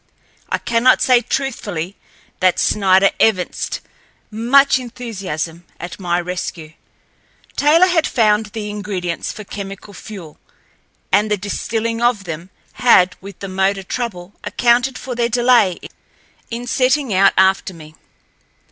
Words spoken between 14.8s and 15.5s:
for their